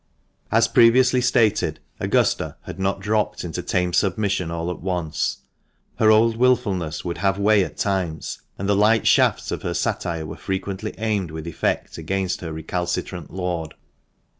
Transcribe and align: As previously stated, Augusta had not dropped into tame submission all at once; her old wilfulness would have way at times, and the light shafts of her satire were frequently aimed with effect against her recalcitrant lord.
As 0.51 0.67
previously 0.67 1.21
stated, 1.21 1.79
Augusta 1.99 2.55
had 2.63 2.79
not 2.79 3.01
dropped 3.01 3.43
into 3.43 3.61
tame 3.61 3.93
submission 3.93 4.49
all 4.49 4.71
at 4.71 4.79
once; 4.79 5.43
her 5.99 6.09
old 6.09 6.37
wilfulness 6.37 7.05
would 7.05 7.19
have 7.19 7.37
way 7.37 7.63
at 7.63 7.77
times, 7.77 8.41
and 8.57 8.67
the 8.67 8.75
light 8.75 9.05
shafts 9.05 9.51
of 9.51 9.61
her 9.61 9.75
satire 9.75 10.25
were 10.25 10.37
frequently 10.37 10.95
aimed 10.97 11.29
with 11.29 11.45
effect 11.45 11.99
against 11.99 12.41
her 12.41 12.51
recalcitrant 12.51 13.31
lord. 13.31 13.75